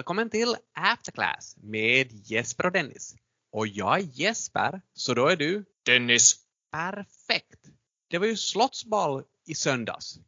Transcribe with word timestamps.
Välkommen 0.00 0.30
till 0.30 0.56
Afterclass 0.74 1.56
med 1.62 2.12
Jesper 2.12 2.66
och 2.66 2.72
Dennis. 2.72 3.14
Och 3.52 3.66
jag 3.66 3.98
är 3.98 4.08
Jesper, 4.12 4.80
så 4.94 5.14
då 5.14 5.26
är 5.26 5.36
du 5.36 5.64
Dennis. 5.86 6.36
perfekt. 6.72 7.66
Det 8.10 8.18
var 8.18 8.26
ju 8.26 8.36
slottsbal 8.36 9.24
i 9.46 9.54
söndags. 9.54 10.18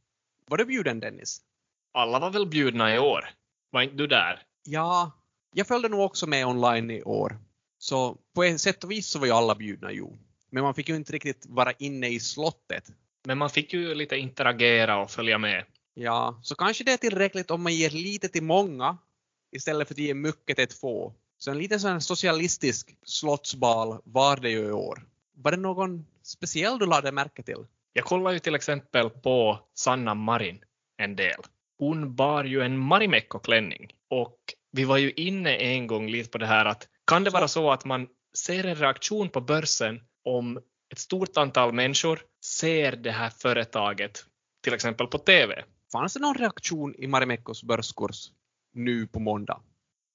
Var 0.47 0.57
du 0.57 0.65
bjuden 0.65 1.01
Dennis? 1.01 1.41
Alla 1.93 2.19
var 2.19 2.31
väl 2.31 2.47
bjudna 2.47 2.95
i 2.95 2.99
år? 2.99 3.31
Var 3.71 3.83
inte 3.83 3.97
du 3.97 4.07
där? 4.07 4.43
Ja, 4.65 5.13
jag 5.55 5.67
följde 5.67 5.89
nog 5.89 6.01
också 6.01 6.27
med 6.27 6.47
online 6.47 6.91
i 6.91 7.03
år. 7.03 7.39
Så 7.79 8.19
på 8.35 8.45
ett 8.45 8.61
sätt 8.61 8.85
och 8.85 8.91
vis 8.91 9.09
så 9.09 9.19
var 9.19 9.27
ju 9.27 9.33
alla 9.33 9.55
bjudna, 9.55 9.93
jo. 9.93 10.19
Men 10.51 10.63
man 10.63 10.75
fick 10.75 10.89
ju 10.89 10.97
inte 10.97 11.13
riktigt 11.13 11.47
vara 11.49 11.73
inne 11.73 12.09
i 12.09 12.21
slottet. 12.21 12.85
Men 13.25 13.39
man 13.39 13.51
fick 13.51 13.73
ju 13.73 13.95
lite 13.95 14.17
interagera 14.17 14.97
och 14.99 15.11
följa 15.11 15.39
med. 15.39 15.65
Ja, 15.95 16.41
så 16.43 16.55
kanske 16.55 16.85
det 16.85 16.93
är 16.93 16.97
tillräckligt 16.97 17.51
om 17.51 17.63
man 17.63 17.75
ger 17.75 17.91
lite 17.91 18.29
till 18.29 18.43
många 18.43 18.99
istället 19.53 19.89
för 19.89 19.95
att 19.95 19.99
ge 19.99 20.15
mycket 20.15 20.57
till 20.57 20.69
få. 20.69 21.15
Så 21.39 21.51
en 21.51 21.59
liten 21.59 21.81
sån 21.81 22.01
socialistisk 22.01 22.97
slottsbal 23.07 23.99
var 24.05 24.37
det 24.37 24.51
ju 24.51 24.67
i 24.67 24.73
år. 24.73 25.07
Var 25.35 25.51
det 25.51 25.57
någon 25.57 26.07
speciell 26.23 26.79
du 26.79 26.87
lade 26.87 27.13
märke 27.13 27.43
till? 27.43 27.67
Jag 27.93 28.05
kollade 28.05 28.37
ju 28.37 28.41
till 28.41 28.55
exempel 28.55 29.11
på 29.11 29.59
Sanna 29.75 30.15
Marin 30.15 30.65
en 30.99 31.17
del. 31.17 31.41
Hon 31.79 32.17
bar 32.17 32.45
ju 32.45 32.61
en 32.61 32.79
Marimekko-klänning 32.79 33.91
och 34.11 34.39
vi 34.73 34.85
var 34.85 34.99
ju 34.99 35.11
inne 35.11 35.57
en 35.57 35.87
gång 35.87 36.09
lite 36.09 36.31
på 36.31 36.39
det 36.39 36.47
här 36.47 36.65
att 36.65 36.89
kan 37.07 37.25
det 37.25 37.31
vara 37.31 37.49
så 37.49 37.71
att 37.71 37.85
man 37.85 38.09
ser 38.37 38.65
en 38.65 38.75
reaktion 38.75 39.29
på 39.29 39.41
börsen 39.41 40.01
om 40.25 40.61
ett 40.93 40.99
stort 40.99 41.37
antal 41.37 41.73
människor 41.73 42.21
ser 42.45 42.93
det 42.93 43.11
här 43.11 43.31
företaget 43.31 44.25
till 44.63 44.75
exempel 44.75 45.07
på 45.07 45.19
TV. 45.19 45.65
Fanns 45.93 46.15
det 46.15 46.21
någon 46.21 46.35
reaktion 46.35 46.95
i 46.95 47.07
Marimekkos 47.07 47.63
börskurs 47.63 48.31
nu 48.73 49.07
på 49.07 49.21
måndag? 49.21 49.63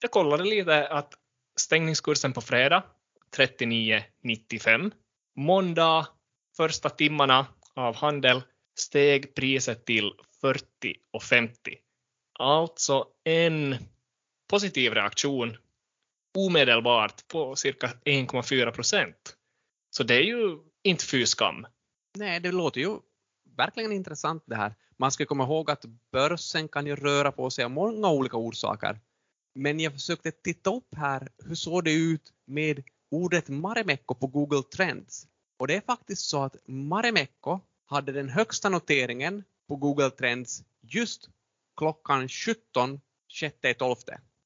Jag 0.02 0.12
kollade 0.12 0.44
lite 0.44 0.88
att 0.88 1.14
stängningskursen 1.60 2.34
på 2.34 2.42
fredag 2.42 2.84
39,95. 3.38 4.92
Måndag 5.36 6.08
första 6.58 6.90
timmarna 6.90 7.48
av 7.76 7.96
handel 7.96 8.42
steg 8.80 9.36
priset 9.36 9.86
till 9.86 10.14
40,50. 10.42 11.50
Alltså 12.40 13.08
en 13.24 13.76
positiv 14.50 14.94
reaktion 14.94 15.58
omedelbart 16.38 17.28
på 17.28 17.56
cirka 17.56 17.88
1,4 18.06 18.72
procent. 18.72 19.38
Så 19.90 20.04
det 20.04 20.16
är 20.16 20.24
ju 20.24 20.58
inte 20.84 21.06
fy 21.06 21.26
skam. 21.26 21.68
Nej, 22.18 22.40
det 22.40 22.52
låter 22.52 22.82
ju 22.82 22.98
verkligen 23.58 23.92
intressant 23.92 24.44
det 24.46 24.56
här. 24.56 24.76
Man 24.98 25.12
ska 25.12 25.26
komma 25.26 25.44
ihåg 25.44 25.72
att 25.72 25.86
börsen 26.12 26.68
kan 26.68 26.86
ju 26.86 26.96
röra 26.96 27.32
på 27.32 27.50
sig 27.50 27.66
av 27.66 27.72
många 27.72 28.10
olika 28.10 28.38
orsaker. 28.38 29.00
Men 29.56 29.80
jag 29.80 29.94
försökte 29.94 30.32
titta 30.32 30.76
upp 30.76 30.96
här, 30.96 31.30
hur 31.46 31.56
såg 31.56 31.84
det 31.84 31.94
ut 31.94 32.34
med 32.46 32.84
ordet 33.12 33.50
Marimekko 33.50 34.16
på 34.16 34.28
Google 34.28 34.64
Trends? 34.64 35.28
Och 35.60 35.68
det 35.68 35.76
är 35.76 35.82
faktiskt 35.82 36.30
så 36.30 36.44
att 36.44 36.56
Marimekko 36.68 37.60
hade 37.86 38.12
den 38.12 38.30
högsta 38.30 38.70
noteringen 38.70 39.44
på 39.68 39.76
Google 39.76 40.10
Trends 40.10 40.64
just 40.82 41.30
klockan 41.78 42.30
17, 42.30 43.02
6.12. 43.42 43.96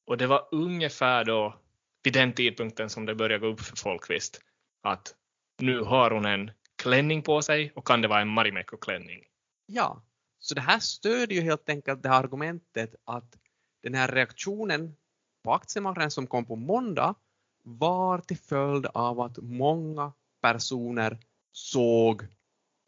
Och 0.08 0.18
det 0.18 0.28
var 0.28 0.48
ungefär 0.52 1.26
då 1.26 1.56
vid 2.04 2.14
den 2.14 2.34
tidpunkten 2.34 2.90
som 2.90 3.06
det 3.06 3.16
började 3.16 3.40
gå 3.40 3.54
upp 3.54 3.62
för 3.62 3.78
folk 3.78 4.10
visst 4.10 4.42
att 4.84 5.16
nu 5.62 5.82
har 5.82 6.12
hon 6.12 6.26
en 6.26 6.52
klänning 6.82 7.22
på 7.22 7.42
sig 7.42 7.72
och 7.76 7.88
kan 7.88 8.02
det 8.02 8.08
vara 8.08 8.22
en 8.22 8.28
Marimekko-klänning. 8.28 9.24
Ja, 9.66 10.02
så 10.40 10.56
det 10.56 10.62
här 10.62 10.80
stödjer 10.80 11.42
ju 11.42 11.42
helt 11.42 11.70
enkelt 11.70 12.04
det 12.04 12.10
här 12.10 12.24
argumentet 12.24 12.96
att 13.06 13.38
den 13.84 13.94
här 13.94 14.08
reaktionen 14.08 14.96
på 15.44 15.54
aktiemarknaden 15.54 16.12
som 16.12 16.28
kom 16.28 16.46
på 16.46 16.56
måndag 16.56 17.16
var 17.64 18.20
till 18.20 18.38
följd 18.38 18.86
av 18.86 19.20
att 19.20 19.38
många 19.38 20.14
personer 20.42 21.18
såg 21.52 22.28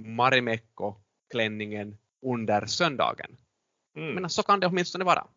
Marimekko-klänningen 0.02 1.98
under 2.26 2.66
söndagen. 2.66 3.38
Mm. 3.98 4.16
Men 4.16 4.30
så 4.30 4.44
kan 4.44 4.60
det 4.60 4.68
åtminstone 4.68 5.06
vara. 5.06 5.28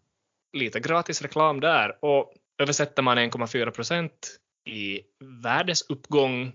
Lite 0.53 0.81
gratis 0.81 1.23
reklam 1.23 1.61
där 1.61 2.05
och 2.05 2.35
översätter 2.59 3.03
man 3.03 3.19
1,4 3.19 3.71
procent 3.71 4.39
i 4.65 5.01
värdesuppgång 5.43 6.53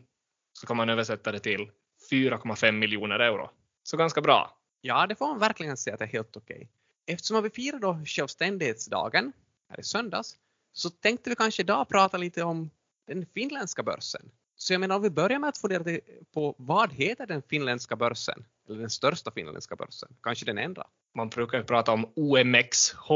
så 0.54 0.68
kan 0.68 0.78
man 0.78 0.90
översätta 0.90 1.32
det 1.32 1.40
till 1.40 1.72
4,5 2.12 2.72
miljoner 2.72 3.20
euro. 3.20 3.50
Så 3.84 3.98
ganska 3.98 4.22
bra. 4.22 4.58
Ja, 4.82 5.08
det 5.08 5.16
får 5.16 5.28
man 5.28 5.40
verkligen 5.40 5.78
säga 5.78 5.94
att 5.94 6.00
det 6.00 6.06
är 6.06 6.10
helt 6.10 6.38
okej. 6.38 6.70
Eftersom 7.06 7.44
vi 7.44 7.50
firar 7.50 7.80
då 7.80 8.00
självständighetsdagen 8.06 9.34
här 9.70 9.80
i 9.80 9.84
söndags 9.84 10.38
så 10.74 10.90
tänkte 10.90 11.30
vi 11.30 11.36
kanske 11.36 11.62
idag 11.62 11.90
prata 11.90 12.18
lite 12.18 12.44
om 12.44 12.70
den 13.08 13.26
finländska 13.26 13.84
börsen. 13.84 14.32
Så 14.56 14.74
jag 14.74 14.80
menar 14.80 14.96
om 14.96 15.02
vi 15.02 15.10
börjar 15.10 15.40
med 15.40 15.50
att 15.50 15.58
fundera 15.58 16.00
på 16.34 16.56
vad 16.58 16.94
heter 16.94 17.26
den 17.26 17.42
finländska 17.42 17.96
börsen? 17.96 18.46
Eller 18.70 18.80
den 18.80 18.90
största 18.90 19.32
finländska 19.32 19.76
börsen? 19.76 20.10
Kanske 20.24 20.46
den 20.46 20.58
enda? 20.58 20.88
Man 21.16 21.30
brukar 21.30 21.58
ju 21.58 21.64
prata 21.64 21.92
om 21.92 22.12
OMXH, 22.16 23.10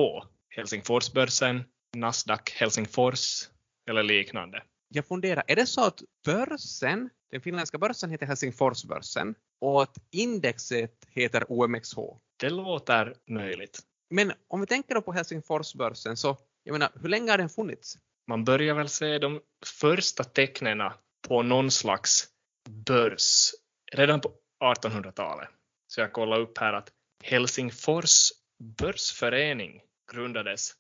Helsingforsbörsen, 0.50 1.64
Nasdaq 1.96 2.50
Helsingfors 2.50 3.50
eller 3.90 4.04
liknande. 4.04 4.64
Jag 4.96 5.08
funderar, 5.08 5.44
är 5.48 5.56
det 5.56 5.66
så 5.66 5.86
att 5.86 6.02
börsen, 6.26 7.10
den 7.32 7.42
finländska 7.42 7.78
börsen 7.78 8.12
heter 8.12 8.26
Helsingforsbörsen 8.26 9.36
och 9.62 9.84
att 9.84 9.98
indexet 10.12 11.06
heter 11.10 11.52
OMXH? 11.52 11.98
Det 12.40 12.50
låter 12.50 13.16
möjligt. 13.30 13.80
Men 14.10 14.32
om 14.48 14.62
vi 14.62 14.68
tänker 14.68 15.02
på 15.02 15.14
Helsingforsbörsen 15.14 16.18
så, 16.18 16.38
jag 16.64 16.74
menar, 16.74 16.92
hur 17.02 17.10
länge 17.10 17.32
har 17.32 17.38
den 17.38 17.50
funnits? 17.50 17.98
Man 18.28 18.44
börjar 18.44 18.76
väl 18.76 18.90
se 18.90 19.18
de 19.18 19.42
första 19.66 20.24
tecknen 20.24 20.92
på 21.28 21.42
någon 21.42 21.72
slags 21.72 22.28
börs 22.70 23.52
redan 23.92 24.22
på 24.22 24.32
1800-talet. 24.64 25.50
Så 25.88 26.02
jag 26.02 26.14
kollar 26.14 26.40
upp 26.40 26.58
här 26.58 26.74
att 26.74 26.92
Helsingfors 27.24 28.32
börsförening 28.78 29.82
grundades 30.12 30.74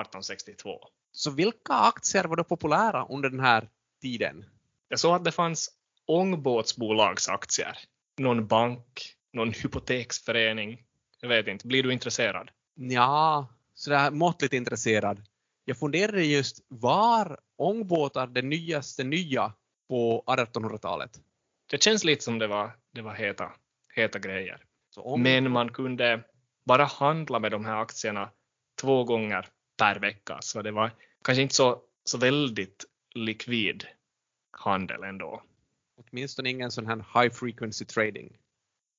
1862. 0.00 0.88
Så 1.12 1.30
vilka 1.30 1.72
aktier 1.72 2.24
var 2.24 2.36
då 2.36 2.44
populära 2.44 3.06
under 3.10 3.30
den 3.30 3.40
här 3.40 3.68
tiden? 4.02 4.44
Jag 4.88 5.00
såg 5.00 5.14
att 5.14 5.24
det 5.24 5.32
fanns 5.32 5.70
ångbåtsbolagsaktier, 6.06 7.78
någon 8.18 8.46
bank, 8.46 9.14
någon 9.32 9.52
hypoteksförening. 9.52 10.82
Jag 11.20 11.28
vet 11.28 11.46
inte, 11.46 11.66
blir 11.66 11.82
du 11.82 11.92
intresserad? 11.92 12.50
Ja, 12.74 13.48
sådär 13.74 14.10
måttligt 14.10 14.54
intresserad. 14.54 15.22
Jag 15.64 15.78
funderade 15.78 16.24
just, 16.24 16.64
var 16.68 17.38
ångbåtar 17.56 18.26
det 18.26 18.42
nyaste 18.42 19.04
nya 19.04 19.52
på 19.88 20.24
1800-talet? 20.26 21.20
Det 21.70 21.82
känns 21.82 22.04
lite 22.04 22.24
som 22.24 22.38
det 22.38 22.46
var, 22.46 22.76
det 22.92 23.02
var 23.02 23.14
heta, 23.14 23.52
heta 23.94 24.18
grejer. 24.18 24.64
Om, 24.96 25.22
Men 25.22 25.50
man 25.50 25.72
kunde 25.72 26.24
bara 26.64 26.84
handla 26.84 27.38
med 27.38 27.50
de 27.50 27.64
här 27.64 27.76
aktierna 27.76 28.30
två 28.80 29.04
gånger 29.04 29.48
per 29.76 30.00
vecka, 30.00 30.38
så 30.40 30.62
det 30.62 30.70
var 30.70 30.90
kanske 31.24 31.42
inte 31.42 31.54
så, 31.54 31.82
så 32.04 32.18
väldigt 32.18 32.84
likvid 33.14 33.84
handel 34.50 35.02
ändå. 35.02 35.42
Åtminstone 35.96 36.50
ingen 36.50 36.70
sån 36.70 36.86
här 36.86 36.96
high 36.96 37.34
frequency 37.34 37.84
trading. 37.84 38.36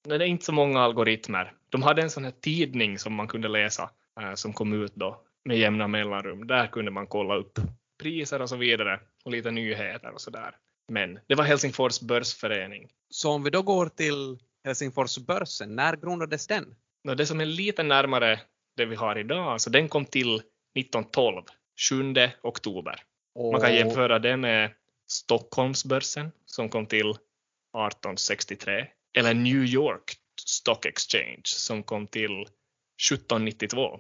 Det 0.03 0.15
är 0.15 0.21
inte 0.21 0.45
så 0.45 0.51
många 0.51 0.81
algoritmer. 0.81 1.53
De 1.69 1.83
hade 1.83 2.01
en 2.01 2.09
sån 2.09 2.23
här 2.23 2.33
tidning 2.41 2.99
som 2.99 3.13
man 3.13 3.27
kunde 3.27 3.47
läsa 3.47 3.89
eh, 4.21 4.33
som 4.33 4.53
kom 4.53 4.73
ut 4.73 4.95
då 4.95 5.21
med 5.45 5.57
jämna 5.57 5.87
mellanrum. 5.87 6.47
Där 6.47 6.67
kunde 6.67 6.91
man 6.91 7.07
kolla 7.07 7.35
upp 7.35 7.59
priser 8.01 8.41
och 8.41 8.49
så 8.49 8.55
vidare 8.55 8.99
och 9.25 9.31
lite 9.31 9.51
nyheter 9.51 10.13
och 10.13 10.21
så 10.21 10.29
där. 10.29 10.55
Men 10.87 11.19
det 11.27 11.35
var 11.35 11.43
Helsingfors 11.43 12.01
börsförening. 12.01 12.89
Så 13.09 13.31
om 13.31 13.43
vi 13.43 13.49
då 13.49 13.61
går 13.61 13.89
till 13.89 14.37
Helsingforsbörsen, 14.63 15.75
när 15.75 15.95
grundades 15.95 16.47
den? 16.47 16.75
Det 17.17 17.25
som 17.25 17.41
är 17.41 17.45
lite 17.45 17.83
närmare 17.83 18.39
det 18.77 18.85
vi 18.85 18.95
har 18.95 19.17
idag, 19.17 19.61
så 19.61 19.69
den 19.69 19.89
kom 19.89 20.05
till 20.05 20.41
1912, 20.75 21.43
7 21.89 22.13
oktober. 22.43 23.03
Och, 23.35 23.51
Man 23.51 23.61
kan 23.61 23.75
jämföra 23.75 24.19
det 24.19 24.37
med 24.37 24.71
Stockholmsbörsen 25.07 26.31
som 26.45 26.69
kom 26.69 26.85
till 26.85 27.09
1863 27.09 28.87
eller 29.17 29.33
New 29.33 29.63
York 29.63 30.17
Stock 30.45 30.85
Exchange 30.85 31.41
som 31.45 31.83
kom 31.83 32.07
till 32.07 32.41
1792. 32.41 33.99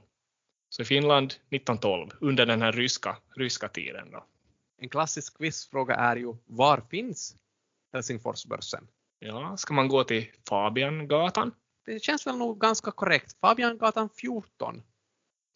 Så 0.69 0.81
i 0.81 0.85
Finland 0.85 1.25
1912 1.25 2.09
under 2.21 2.45
den 2.45 2.61
här 2.61 2.71
ryska, 2.71 3.17
ryska 3.35 3.67
tiden. 3.67 4.11
Då. 4.11 4.25
En 4.77 4.89
klassisk 4.89 5.37
quizfråga 5.37 5.95
är 5.95 6.15
ju, 6.15 6.35
var 6.45 6.81
finns 6.89 7.35
Helsingforsbörsen? 7.93 8.87
Ja, 9.19 9.57
ska 9.57 9.73
man 9.73 9.87
gå 9.87 10.03
till 10.03 10.31
Fabiangatan? 10.49 11.51
Det 11.85 12.03
känns 12.03 12.27
väl 12.27 12.37
nog 12.37 12.59
ganska 12.59 12.91
korrekt. 12.91 13.39
Fabiangatan 13.41 14.09
14. 14.09 14.83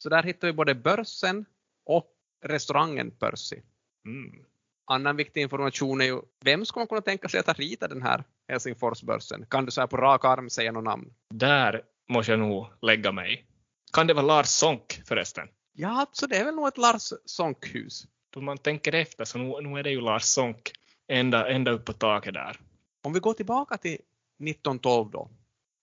Så 0.01 0.09
där 0.09 0.23
hittar 0.23 0.47
vi 0.47 0.53
både 0.53 0.75
börsen 0.75 1.45
och 1.85 2.11
restaurangen 2.45 3.11
Percy. 3.11 3.61
Mm. 4.05 4.45
Annan 4.91 5.15
viktig 5.15 5.41
information 5.41 6.01
är 6.01 6.05
ju, 6.05 6.21
vem 6.43 6.65
ska 6.65 6.79
man 6.79 6.87
kunna 6.87 7.01
tänka 7.01 7.29
sig 7.29 7.39
att 7.39 7.47
ha 7.47 7.53
ritat 7.53 7.89
den 7.89 8.01
här 8.01 8.23
Helsingforsbörsen? 8.47 9.45
Kan 9.49 9.65
du 9.65 9.71
så 9.71 9.81
här 9.81 9.87
på 9.87 9.97
rak 9.97 10.25
arm 10.25 10.49
säga 10.49 10.71
något 10.71 10.83
namn? 10.83 11.13
Där 11.33 11.81
måste 12.09 12.31
jag 12.31 12.39
nog 12.39 12.67
lägga 12.81 13.11
mig. 13.11 13.45
Kan 13.93 14.07
det 14.07 14.13
vara 14.13 14.25
Lars 14.25 14.47
Sonck 14.47 15.01
förresten? 15.05 15.47
Ja, 15.73 15.89
alltså 15.89 16.27
det 16.27 16.37
är 16.37 16.45
väl 16.45 16.55
nog 16.55 16.67
ett 16.67 16.77
Lars 16.77 17.13
Sonck-hus. 17.25 18.07
Då 18.29 18.41
man 18.41 18.57
tänker 18.57 18.95
efter 18.95 19.25
så 19.25 19.37
nu, 19.37 19.69
nu 19.69 19.79
är 19.79 19.83
det 19.83 19.91
ju 19.91 20.01
Lars 20.01 20.23
Sonck 20.23 20.71
ända, 21.07 21.49
ända 21.49 21.71
upp 21.71 21.85
på 21.85 21.93
taket 21.93 22.33
där. 22.33 22.59
Om 23.03 23.13
vi 23.13 23.19
går 23.19 23.33
tillbaka 23.33 23.77
till 23.77 23.93
1912 23.93 25.11
då 25.11 25.29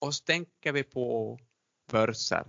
och 0.00 0.14
så 0.14 0.24
tänker 0.24 0.72
vi 0.72 0.82
på 0.82 1.38
börser 1.92 2.44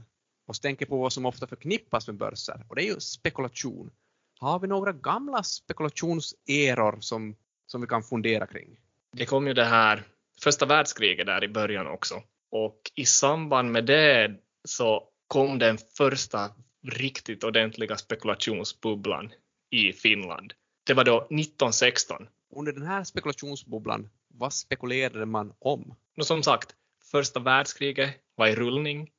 och 0.48 0.62
tänker 0.62 0.86
på 0.86 0.98
vad 0.98 1.14
som 1.14 1.26
ofta 1.26 1.48
förknippas 1.48 2.08
med 2.08 2.18
börser 2.18 2.66
och 2.68 2.76
det 2.76 2.84
är 2.84 2.94
ju 2.94 3.00
spekulation. 3.00 3.92
Har 4.40 4.60
vi 4.60 4.68
några 4.68 4.92
gamla 4.92 5.44
spekulationseror 5.44 6.98
som, 7.00 7.36
som 7.66 7.82
vi 7.82 7.88
kan 7.88 8.04
fundera 8.04 8.48
kring? 8.48 8.78
Det 9.12 9.26
kom 9.26 9.48
ju 9.48 9.54
det 9.54 9.66
här 9.66 10.04
första 10.44 10.66
världskriget 10.66 11.26
där 11.26 11.44
i 11.44 11.48
början 11.48 11.88
också 11.88 12.24
och 12.50 12.92
i 12.96 13.06
samband 13.06 13.72
med 13.72 13.86
det 13.86 14.36
så 14.64 15.10
kom 15.28 15.60
den 15.60 15.78
första 15.78 16.50
riktigt 16.84 17.44
ordentliga 17.44 17.98
spekulationsbubblan 17.98 19.32
i 19.70 19.94
Finland. 19.94 20.54
Det 20.84 20.94
var 20.94 21.04
då 21.04 21.18
1916. 21.18 22.28
Under 22.56 22.72
den 22.72 22.84
här 22.84 23.04
spekulationsbubblan, 23.04 24.10
vad 24.28 24.54
spekulerade 24.54 25.26
man 25.26 25.54
om? 25.60 25.96
Och 26.18 26.28
som 26.28 26.44
sagt, 26.44 26.76
första 27.12 27.40
världskriget 27.40 28.16
var 28.36 28.48
i 28.48 28.56
rullning. 28.56 29.12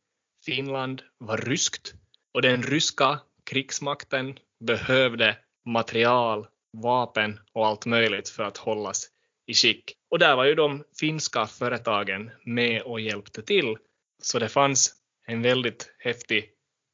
Finland 0.48 1.02
var 1.18 1.36
ryskt 1.36 1.94
och 2.34 2.42
den 2.42 2.62
ryska 2.62 3.20
krigsmakten 3.44 4.38
behövde 4.60 5.36
material, 5.66 6.46
vapen 6.72 7.40
och 7.52 7.66
allt 7.66 7.86
möjligt 7.86 8.28
för 8.28 8.42
att 8.42 8.56
hållas 8.56 9.06
i 9.46 9.54
skick. 9.54 9.92
Och 10.10 10.18
där 10.18 10.36
var 10.36 10.44
ju 10.44 10.54
de 10.54 10.84
finska 11.00 11.46
företagen 11.46 12.30
med 12.44 12.82
och 12.82 13.00
hjälpte 13.00 13.42
till. 13.42 13.76
Så 14.22 14.38
det 14.38 14.48
fanns 14.48 14.94
en 15.26 15.42
väldigt 15.42 15.94
häftig 15.98 16.50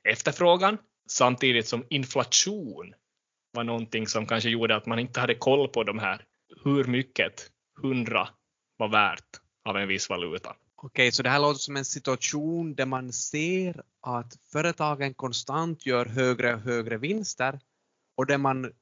efterfrågan 0.08 0.78
samtidigt 1.08 1.68
som 1.68 1.86
inflation 1.90 2.94
var 3.52 3.64
någonting 3.64 4.06
som 4.06 4.26
kanske 4.26 4.50
gjorde 4.50 4.76
att 4.76 4.86
man 4.86 4.98
inte 4.98 5.20
hade 5.20 5.34
koll 5.34 5.68
på 5.68 5.84
de 5.84 5.98
här 5.98 6.24
hur 6.64 6.84
mycket 6.84 7.50
hundra 7.82 8.28
var 8.76 8.88
värt 8.88 9.40
av 9.64 9.76
en 9.76 9.88
viss 9.88 10.10
valuta. 10.10 10.56
Okej, 10.76 11.12
så 11.12 11.22
det 11.22 11.30
här 11.30 11.40
låter 11.40 11.60
som 11.60 11.76
en 11.76 11.84
situation 11.84 12.74
där 12.74 12.86
man 12.86 13.12
ser 13.12 13.82
att 14.00 14.38
företagen 14.52 15.14
konstant 15.14 15.86
gör 15.86 16.06
högre 16.06 16.54
och 16.54 16.60
högre 16.60 16.96
vinster 16.96 17.60
och 18.16 18.26
där 18.26 18.38
man 18.38 18.72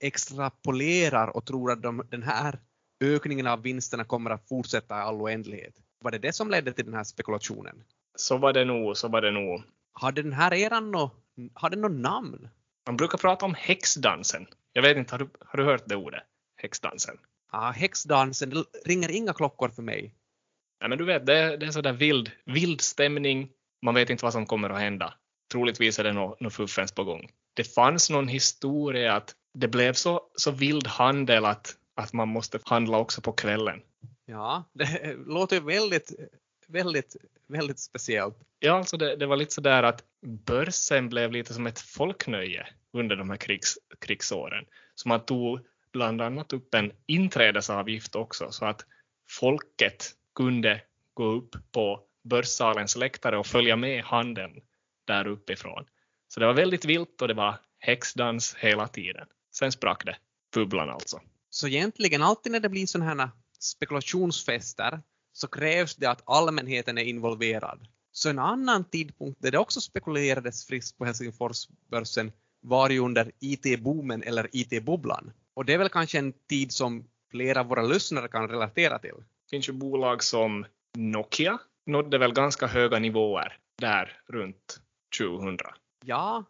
extrapolerar 0.00 1.36
och 1.36 1.46
tror 1.46 1.72
att 1.72 1.82
de, 1.82 2.02
den 2.10 2.22
här 2.22 2.58
ökningen 3.00 3.46
av 3.46 3.62
vinsterna 3.62 4.04
kommer 4.04 4.30
att 4.30 4.48
fortsätta 4.48 4.98
i 4.98 5.00
all 5.00 5.22
oändlighet. 5.22 5.74
Var 6.00 6.10
det 6.10 6.18
det 6.18 6.32
som 6.32 6.50
ledde 6.50 6.72
till 6.72 6.84
den 6.84 6.94
här 6.94 7.04
spekulationen? 7.04 7.84
Så 8.16 8.36
var 8.36 8.52
det 8.52 8.64
nog, 8.64 8.96
så 8.96 9.08
var 9.08 9.20
det 9.20 9.30
nog. 9.30 9.62
Hade 9.92 10.22
den 10.22 10.32
här 10.32 10.54
eran 10.54 10.90
något 10.90 11.24
hade 11.54 11.76
något 11.76 11.92
namn? 11.92 12.48
Man 12.86 12.96
brukar 12.96 13.18
prata 13.18 13.46
om 13.46 13.54
häxdansen. 13.54 14.46
Jag 14.72 14.82
vet 14.82 14.96
inte, 14.96 15.14
har 15.14 15.18
du, 15.18 15.28
har 15.40 15.56
du 15.56 15.64
hört 15.64 15.82
det 15.86 15.96
ordet? 15.96 16.22
Häxdansen? 16.56 17.18
Ja, 17.52 17.70
häxdansen, 17.70 18.50
det 18.50 18.64
ringer 18.84 19.10
inga 19.10 19.32
klockor 19.32 19.68
för 19.68 19.82
mig. 19.82 20.14
Ja, 20.80 20.88
men 20.88 20.98
du 20.98 21.04
vet, 21.04 21.26
det, 21.26 21.56
det 21.56 21.66
är 21.66 21.70
sådär 21.70 21.92
vild, 21.92 22.30
vild 22.44 22.80
stämning. 22.80 23.50
Man 23.82 23.94
vet 23.94 24.10
inte 24.10 24.24
vad 24.24 24.32
som 24.32 24.46
kommer 24.46 24.70
att 24.70 24.80
hända. 24.80 25.14
Troligtvis 25.52 25.98
är 25.98 26.04
det 26.04 26.12
något, 26.12 26.40
något 26.40 26.54
fuffens 26.54 26.92
på 26.92 27.04
gång. 27.04 27.30
Det 27.54 27.74
fanns 27.74 28.10
någon 28.10 28.28
historia 28.28 29.14
att 29.14 29.34
det 29.54 29.68
blev 29.68 29.92
så, 29.92 30.22
så 30.34 30.50
vild 30.50 30.86
handel 30.86 31.44
att, 31.44 31.76
att 31.94 32.12
man 32.12 32.28
måste 32.28 32.58
handla 32.64 32.98
också 32.98 33.20
på 33.20 33.32
kvällen. 33.32 33.80
Ja, 34.26 34.64
det 34.72 35.16
låter 35.26 35.60
väldigt, 35.60 36.12
väldigt, 36.66 37.16
väldigt 37.46 37.78
speciellt. 37.78 38.36
Ja, 38.58 38.72
alltså 38.72 38.96
det, 38.96 39.16
det 39.16 39.26
var 39.26 39.36
lite 39.36 39.54
sådär 39.54 39.82
att 39.82 40.04
börsen 40.26 41.08
blev 41.08 41.32
lite 41.32 41.54
som 41.54 41.66
ett 41.66 41.80
folknöje 41.80 42.66
under 42.92 43.16
de 43.16 43.30
här 43.30 43.36
krigs, 43.36 43.78
krigsåren. 43.98 44.64
Så 44.94 45.08
man 45.08 45.20
tog 45.20 45.60
bland 45.92 46.22
annat 46.22 46.52
upp 46.52 46.74
en 46.74 46.92
inträdesavgift 47.06 48.14
också 48.14 48.50
så 48.50 48.64
att 48.64 48.84
folket 49.28 50.14
kunde 50.38 50.80
gå 51.14 51.24
upp 51.24 51.56
på 51.72 52.00
börssalens 52.24 52.96
läktare 52.96 53.38
och 53.38 53.46
följa 53.46 53.76
med 53.76 54.04
handen 54.04 54.50
där 55.06 55.26
uppifrån. 55.26 55.84
Så 56.28 56.40
det 56.40 56.46
var 56.46 56.54
väldigt 56.54 56.84
vilt 56.84 57.22
och 57.22 57.28
det 57.28 57.34
var 57.34 57.54
häxdans 57.78 58.56
hela 58.58 58.88
tiden. 58.88 59.26
Sen 59.54 59.72
sprack 59.72 60.04
det, 60.06 60.16
bubblan 60.54 60.90
alltså. 60.90 61.20
Så 61.50 61.68
egentligen 61.68 62.22
alltid 62.22 62.52
när 62.52 62.60
det 62.60 62.68
blir 62.68 62.86
sådana 62.86 63.22
här 63.22 63.30
spekulationsfester 63.58 65.00
så 65.32 65.48
krävs 65.48 65.96
det 65.96 66.06
att 66.06 66.22
allmänheten 66.26 66.98
är 66.98 67.04
involverad. 67.04 67.86
Så 68.12 68.30
en 68.30 68.38
annan 68.38 68.84
tidpunkt 68.84 69.42
där 69.42 69.50
det 69.50 69.58
också 69.58 69.80
spekulerades 69.80 70.66
friskt 70.66 70.98
på 70.98 71.04
Helsingforsbörsen 71.04 72.32
var 72.60 72.90
ju 72.90 72.98
under 72.98 73.32
IT-boomen 73.40 74.22
eller 74.22 74.48
IT-bubblan. 74.52 75.32
Och 75.54 75.64
det 75.64 75.74
är 75.74 75.78
väl 75.78 75.88
kanske 75.88 76.18
en 76.18 76.32
tid 76.32 76.72
som 76.72 77.04
flera 77.30 77.60
av 77.60 77.66
våra 77.66 77.82
lyssnare 77.82 78.28
kan 78.28 78.48
relatera 78.48 78.98
till. 78.98 79.14
Det 79.48 79.56
finns 79.56 79.68
ju 79.68 79.72
bolag 79.72 80.22
som 80.22 80.66
Nokia 80.96 81.58
nådde 81.86 82.18
väl 82.18 82.32
ganska 82.32 82.66
höga 82.66 82.98
nivåer 82.98 83.58
där 83.78 84.20
runt 84.26 84.80
2000. 85.18 85.58
Ja, 86.04 86.44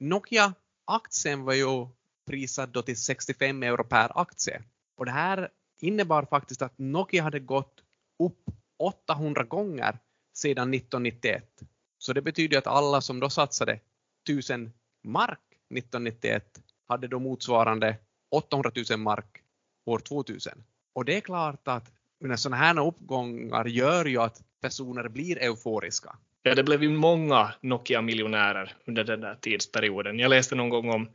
Nokia-aktien 0.00 1.44
var 1.44 1.54
ju 1.54 1.86
prisad 2.26 2.68
då 2.68 2.82
till 2.82 2.96
65 2.96 3.62
euro 3.62 3.84
per 3.84 4.20
aktie. 4.20 4.62
Och 4.96 5.06
det 5.06 5.10
här 5.10 5.48
innebar 5.80 6.24
faktiskt 6.24 6.62
att 6.62 6.78
Nokia 6.78 7.22
hade 7.22 7.40
gått 7.40 7.80
upp 8.18 8.44
800 8.78 9.44
gånger 9.44 9.98
sedan 10.34 10.74
1991. 10.74 11.62
Så 11.98 12.12
det 12.12 12.22
betyder 12.22 12.58
att 12.58 12.66
alla 12.66 13.00
som 13.00 13.20
då 13.20 13.30
satsade 13.30 13.80
1000 14.28 14.72
mark 15.04 15.40
1991 15.50 16.62
hade 16.86 17.08
då 17.08 17.18
motsvarande 17.18 17.96
800 18.30 18.70
000 18.90 18.98
mark 18.98 19.42
år 19.84 19.98
2000. 19.98 20.64
Och 20.92 21.04
det 21.04 21.16
är 21.16 21.20
klart 21.20 21.68
att 21.68 21.97
sådana 22.36 22.56
här 22.56 22.86
uppgångar 22.86 23.64
gör 23.64 24.04
ju 24.04 24.18
att 24.18 24.42
personer 24.62 25.08
blir 25.08 25.42
euforiska. 25.42 26.16
Ja, 26.42 26.54
det 26.54 26.64
blev 26.64 26.82
ju 26.82 26.90
många 26.90 27.54
Nokia-miljonärer 27.60 28.72
under 28.86 29.04
den 29.04 29.20
där 29.20 29.34
tidsperioden. 29.40 30.18
Jag 30.18 30.28
läste 30.28 30.54
någon 30.54 30.68
gång 30.68 30.90
om 30.90 31.08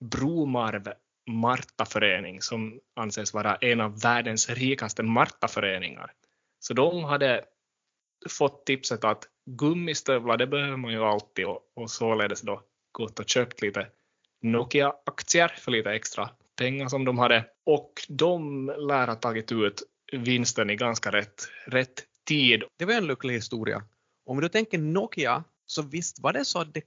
Bromarv 0.00 0.92
Martaförening 1.30 2.42
som 2.42 2.80
anses 2.96 3.34
vara 3.34 3.56
en 3.56 3.80
av 3.80 4.00
världens 4.00 4.50
rikaste 4.50 5.02
Martaföreningar. 5.02 6.12
Så 6.58 6.74
de 6.74 7.04
hade 7.04 7.44
fått 8.28 8.66
tipset 8.66 9.04
att 9.04 9.28
gummistövlar, 9.46 10.36
det 10.36 10.46
behöver 10.46 10.76
man 10.76 10.92
ju 10.92 11.04
alltid 11.04 11.46
och, 11.46 11.60
och 11.74 11.90
således 11.90 12.40
då 12.40 12.62
gått 12.92 13.18
och 13.18 13.28
köpt 13.28 13.62
lite 13.62 13.86
Nokia-aktier 14.42 15.48
för 15.48 15.70
lite 15.70 15.90
extra 15.90 16.30
pengar 16.56 16.88
som 16.88 17.04
de 17.04 17.18
hade 17.18 17.44
och 17.66 17.92
de 18.08 18.66
lär 18.66 19.06
ha 19.06 19.14
tagit 19.14 19.52
ut 19.52 19.82
vinsten 20.12 20.70
i 20.70 20.76
ganska 20.76 21.10
rätt, 21.10 21.48
rätt 21.66 22.04
tid. 22.26 22.62
Det 22.78 22.84
var 22.84 22.94
en 22.94 23.06
lycklig 23.06 23.34
historia. 23.34 23.82
Om 24.26 24.40
då 24.40 24.48
tänker 24.48 24.78
Nokia 24.78 25.44
så 25.66 25.82
visst 25.82 26.18
var 26.20 26.32
det 26.32 26.44
så 26.44 26.60
att 26.60 26.74
det, 26.74 26.82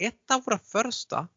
ett 0.00 0.30
av 0.32 0.44
våra 0.44 0.58
första 0.58 1.28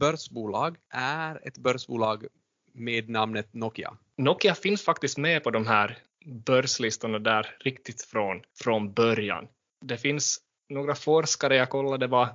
börsbolag 0.00 0.76
är 0.90 1.48
ett 1.48 1.58
börsbolag 1.58 2.26
med 2.72 3.08
namnet 3.08 3.54
Nokia. 3.54 3.96
Nokia 4.16 4.54
finns 4.54 4.84
faktiskt 4.84 5.18
med 5.18 5.44
på 5.44 5.50
de 5.50 5.66
här 5.66 5.98
börslistorna 6.24 7.18
där 7.18 7.56
riktigt 7.60 8.02
från, 8.02 8.42
från 8.54 8.92
början. 8.92 9.48
Det 9.84 9.98
finns 9.98 10.40
några 10.68 10.94
forskare, 10.94 11.56
jag 11.56 11.70
kollade 11.70 12.06
vad 12.06 12.28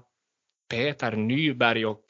Peter 0.69 1.15
Nyberg 1.15 1.85
och 1.85 2.05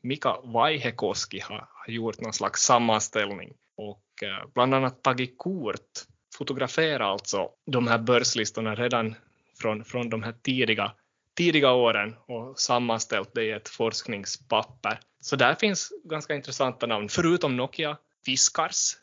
Mika 0.00 0.40
Vaihekoski 0.44 1.40
har, 1.40 1.68
gjort 1.88 2.20
någon 2.20 2.32
slags 2.32 2.62
sammanställning 2.62 3.54
och 3.76 4.03
Eh, 4.22 4.48
bland 4.54 4.74
annat 4.74 5.02
tagit 5.02 5.38
kort, 5.38 5.90
fotograferat 6.38 7.10
alltså 7.10 7.50
de 7.66 7.86
här 7.86 7.98
börslistorna 7.98 8.74
redan 8.74 9.14
från, 9.60 9.84
från 9.84 10.10
de 10.10 10.22
här 10.22 10.34
tidiga, 10.42 10.92
tidiga 11.36 11.72
åren 11.72 12.16
och 12.26 12.60
sammanställt 12.60 13.34
det 13.34 13.44
i 13.44 13.50
ett 13.50 13.68
forskningspapper. 13.68 15.00
Så 15.20 15.36
där 15.36 15.54
finns 15.54 15.92
ganska 16.04 16.34
intressanta 16.34 16.86
namn, 16.86 17.08
förutom 17.08 17.56
Nokia, 17.56 17.96
Fiskars, 18.24 18.96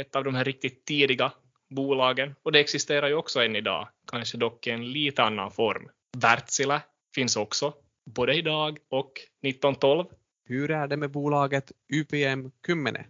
ett 0.00 0.16
av 0.16 0.24
de 0.24 0.34
här 0.34 0.44
riktigt 0.44 0.84
tidiga 0.84 1.32
bolagen 1.70 2.34
och 2.42 2.52
det 2.52 2.60
existerar 2.60 3.08
ju 3.08 3.14
också 3.14 3.40
än 3.42 3.56
idag, 3.56 3.88
kanske 4.10 4.38
dock 4.38 4.66
i 4.66 4.70
en 4.70 4.92
lite 4.92 5.22
annan 5.22 5.50
form. 5.50 5.88
Wärtsilä 6.16 6.82
finns 7.14 7.36
också, 7.36 7.74
både 8.06 8.34
idag 8.34 8.78
och 8.88 9.12
1912. 9.42 10.06
Hur 10.44 10.70
är 10.70 10.86
det 10.88 10.96
med 10.96 11.10
bolaget 11.10 11.72
UPM 11.92 12.50
Kymmene? 12.66 13.06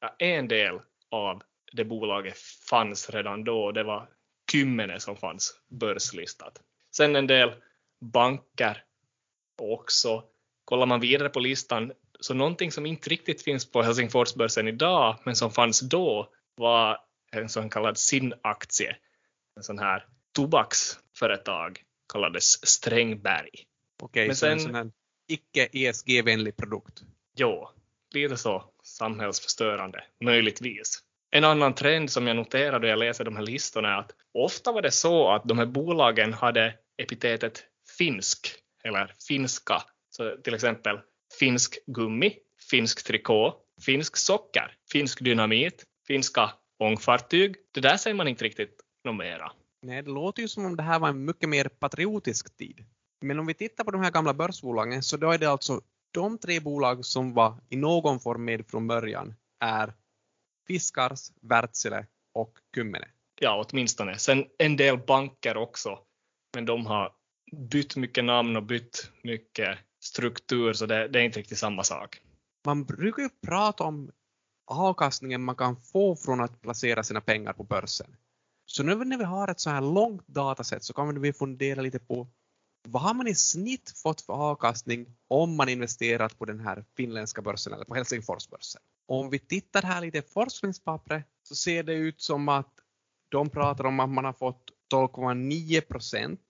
Ja, 0.00 0.16
en 0.18 0.48
del 0.48 0.80
av 1.10 1.42
det 1.72 1.84
bolaget 1.84 2.38
fanns 2.70 3.10
redan 3.10 3.44
då, 3.44 3.72
det 3.72 3.82
var 3.82 4.08
Kymmene 4.52 5.00
som 5.00 5.16
fanns 5.16 5.60
börslistat. 5.68 6.62
Sen 6.90 7.16
en 7.16 7.26
del 7.26 7.52
banker 8.00 8.84
också. 9.62 10.24
Kollar 10.64 10.86
man 10.86 11.00
vidare 11.00 11.28
på 11.28 11.40
listan, 11.40 11.92
så 12.20 12.34
någonting 12.34 12.72
som 12.72 12.86
inte 12.86 13.10
riktigt 13.10 13.42
finns 13.42 13.70
på 13.70 13.82
Helsingforsbörsen 13.82 14.68
idag, 14.68 15.18
men 15.24 15.36
som 15.36 15.50
fanns 15.50 15.80
då, 15.80 16.28
var 16.54 16.98
en 17.32 17.48
sån 17.48 17.70
kallad 17.70 17.98
SIN-aktie. 17.98 18.96
En 19.56 19.62
sån 19.62 19.78
här 19.78 20.06
tobaksföretag 20.32 21.82
kallades 22.12 22.66
Strängberg. 22.66 23.50
Okej, 24.02 24.26
Men 24.26 24.36
så 24.36 24.46
en 24.46 24.60
sån 24.60 24.74
här 24.74 24.90
icke 25.28 25.68
ESG-vänlig 25.72 26.56
produkt. 26.56 27.02
Jo, 27.36 27.68
lite 28.14 28.36
så 28.36 28.64
samhällsförstörande, 28.96 30.04
möjligtvis. 30.24 31.02
En 31.30 31.44
annan 31.44 31.74
trend 31.74 32.10
som 32.10 32.26
jag 32.26 32.36
noterade 32.36 32.78
då 32.78 32.86
jag 32.86 32.98
läser 32.98 33.24
de 33.24 33.36
här 33.36 33.42
listorna 33.42 33.88
är 33.88 33.98
att 33.98 34.12
ofta 34.34 34.72
var 34.72 34.82
det 34.82 34.90
så 34.90 35.30
att 35.30 35.44
de 35.44 35.58
här 35.58 35.66
bolagen 35.66 36.32
hade 36.32 36.74
epitetet 37.02 37.64
finsk 37.98 38.54
eller 38.84 39.14
finska. 39.28 39.82
Så 40.10 40.36
till 40.44 40.54
exempel 40.54 41.00
finsk 41.38 41.78
gummi, 41.86 42.36
finsk 42.70 43.06
trikå, 43.06 43.54
finsk 43.86 44.16
socker, 44.16 44.76
finsk 44.92 45.24
dynamit, 45.24 45.84
finska 46.06 46.50
ångfartyg. 46.78 47.56
Det 47.74 47.80
där 47.80 47.96
säger 47.96 48.16
man 48.16 48.28
inte 48.28 48.44
riktigt 48.44 48.80
något 49.04 49.16
mera. 49.16 49.52
Nej, 49.82 50.02
det 50.02 50.10
låter 50.10 50.42
ju 50.42 50.48
som 50.48 50.66
om 50.66 50.76
det 50.76 50.82
här 50.82 50.98
var 50.98 51.08
en 51.08 51.24
mycket 51.24 51.48
mer 51.48 51.64
patriotisk 51.68 52.56
tid. 52.56 52.84
Men 53.20 53.38
om 53.38 53.46
vi 53.46 53.54
tittar 53.54 53.84
på 53.84 53.90
de 53.90 54.02
här 54.02 54.10
gamla 54.10 54.34
börsbolagen 54.34 55.02
så 55.02 55.16
då 55.16 55.30
är 55.30 55.38
det 55.38 55.50
alltså 55.50 55.80
de 56.12 56.38
tre 56.38 56.60
bolag 56.60 57.04
som 57.04 57.34
var 57.34 57.60
i 57.68 57.76
någon 57.76 58.20
form 58.20 58.44
med 58.44 58.70
från 58.70 58.86
början 58.86 59.34
är 59.60 59.94
Fiskars, 60.66 61.32
Wärtsilä 61.40 62.06
och 62.34 62.58
Kymmene. 62.74 63.08
Ja, 63.40 63.66
åtminstone. 63.68 64.18
Sen 64.18 64.44
en 64.58 64.76
del 64.76 64.98
banker 64.98 65.56
också. 65.56 65.98
Men 66.54 66.66
de 66.66 66.86
har 66.86 67.12
bytt 67.70 67.96
mycket 67.96 68.24
namn 68.24 68.56
och 68.56 68.62
bytt 68.62 69.10
mycket 69.22 69.78
struktur 70.00 70.72
så 70.72 70.86
det, 70.86 71.08
det 71.08 71.18
är 71.20 71.22
inte 71.22 71.38
riktigt 71.38 71.58
samma 71.58 71.84
sak. 71.84 72.20
Man 72.66 72.84
brukar 72.84 73.22
ju 73.22 73.28
prata 73.46 73.84
om 73.84 74.10
avkastningen 74.66 75.44
man 75.44 75.56
kan 75.56 75.76
få 75.76 76.16
från 76.16 76.40
att 76.40 76.60
placera 76.60 77.02
sina 77.02 77.20
pengar 77.20 77.52
på 77.52 77.64
börsen. 77.64 78.16
Så 78.66 78.82
nu 78.82 78.94
när 78.94 79.18
vi 79.18 79.24
har 79.24 79.48
ett 79.48 79.60
så 79.60 79.70
här 79.70 79.80
långt 79.80 80.26
dataset 80.26 80.84
så 80.84 80.92
kan 80.92 81.20
vi 81.20 81.32
fundera 81.32 81.80
lite 81.80 81.98
på 81.98 82.28
vad 82.90 83.02
har 83.02 83.14
man 83.14 83.26
i 83.26 83.34
snitt 83.34 83.92
fått 84.02 84.20
för 84.20 84.32
avkastning 84.32 85.06
om 85.28 85.56
man 85.56 85.68
investerat 85.68 86.38
på 86.38 86.44
den 86.44 86.60
här 86.60 86.84
finländska 86.96 87.42
börsen 87.42 87.72
eller 87.72 87.84
på 87.84 87.94
Helsingforsbörsen? 87.94 88.82
Om 89.06 89.30
vi 89.30 89.38
tittar 89.38 89.82
här 89.82 90.00
lite 90.00 90.18
i 90.18 90.22
forskningspappret 90.22 91.24
så 91.42 91.54
ser 91.54 91.82
det 91.82 91.94
ut 91.94 92.20
som 92.20 92.48
att 92.48 92.72
de 93.28 93.50
pratar 93.50 93.84
om 93.84 94.00
att 94.00 94.08
man 94.08 94.24
har 94.24 94.32
fått 94.32 94.70
12,9 94.94 95.80
procent 95.80 96.40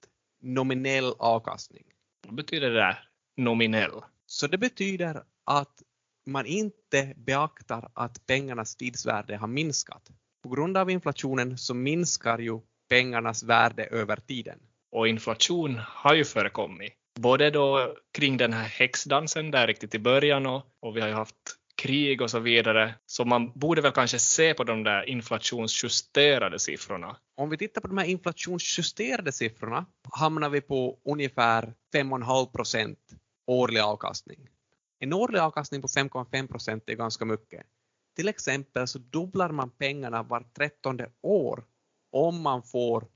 nominell 0.41 1.15
avkastning. 1.19 1.85
Vad 2.27 2.35
betyder 2.35 2.71
det 2.71 2.77
där, 2.77 3.09
nominell? 3.37 4.03
Så 4.27 4.47
det 4.47 4.59
betyder 4.59 5.23
att 5.45 5.83
man 6.27 6.47
inte 6.47 7.15
beaktar 7.17 7.91
att 7.95 8.27
pengarnas 8.27 8.77
tidsvärde 8.77 9.37
har 9.37 9.47
minskat. 9.47 10.11
På 10.43 10.49
grund 10.49 10.77
av 10.77 10.91
inflationen 10.91 11.59
så 11.59 11.75
minskar 11.75 12.39
ju 12.39 12.61
pengarnas 12.89 13.43
värde 13.43 13.85
över 13.85 14.17
tiden. 14.17 14.61
Och 14.93 15.09
inflation 15.09 15.81
har 15.87 16.15
ju 16.15 16.25
förekommit. 16.25 16.95
Både 17.21 17.51
då 17.51 17.95
kring 18.13 18.37
den 18.37 18.53
här 18.53 18.69
häxdansen 18.69 19.51
där 19.51 19.67
riktigt 19.67 19.95
i 19.95 19.99
början 19.99 20.47
och, 20.47 20.63
och 20.81 20.97
vi 20.97 21.01
har 21.01 21.09
ju 21.09 21.15
haft 21.15 21.59
krig 21.83 22.23
och 22.23 22.31
så 22.31 22.39
vidare. 22.39 22.95
Så 23.07 23.25
man 23.25 23.53
borde 23.55 23.81
väl 23.81 23.93
kanske 23.93 24.19
se 24.19 24.55
på 24.55 24.65
de 24.65 24.83
där 24.83 25.09
inflationsjusterade 25.09 26.59
siffrorna. 26.59 27.17
Om 27.37 27.51
vi 27.51 27.57
tittar 27.57 27.81
på 27.81 27.89
de 27.89 27.99
här 27.99 28.07
inflationsjusterade 28.07 29.33
siffrorna 29.33 29.87
hamnar 30.13 30.49
vi 30.49 30.61
på 30.61 30.99
ungefär 31.05 31.75
5,5 31.95 32.53
procent 32.53 32.99
årlig 33.47 33.81
avkastning. 33.81 34.49
En 34.99 35.13
årlig 35.13 35.39
avkastning 35.39 35.83
på 35.83 35.89
5,5 35.89 36.49
procent 36.49 36.89
är 36.89 36.95
ganska 36.95 37.25
mycket. 37.25 37.67
Till 38.17 38.29
exempel 38.29 38.87
så 38.87 38.99
dubblar 38.99 39.51
man 39.51 39.71
pengarna 39.71 40.23
var 40.23 40.41
trettonde 40.41 41.11
år 41.23 41.65
om 42.13 42.41
man 42.41 42.63
får 42.63 43.07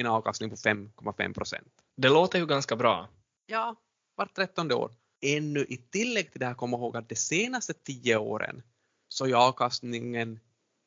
en 0.00 0.06
avkastning 0.06 0.50
på 0.50 0.56
5,5 0.56 1.34
procent. 1.34 1.72
Det 1.96 2.08
låter 2.08 2.38
ju 2.38 2.46
ganska 2.46 2.76
bra. 2.76 3.08
Ja, 3.46 3.76
var 4.14 4.26
trettonde 4.26 4.74
år. 4.74 4.92
Ännu 5.20 5.60
i 5.60 5.76
tillägg 5.76 6.32
till 6.32 6.40
det 6.40 6.46
här, 6.46 6.54
kom 6.54 6.72
ihåg 6.72 6.96
att 6.96 7.08
de 7.08 7.16
senaste 7.16 7.72
tio 7.72 8.16
åren 8.16 8.62
så 9.08 9.26
har 9.26 9.48
avkastningen 9.48 10.40